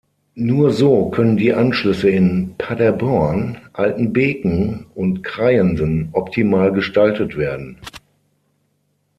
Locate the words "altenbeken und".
3.73-5.21